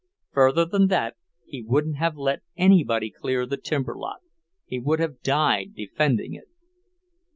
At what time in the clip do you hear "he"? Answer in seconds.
1.45-1.61, 4.65-4.79